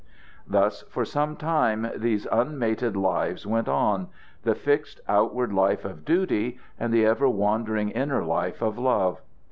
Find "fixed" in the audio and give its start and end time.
4.55-4.99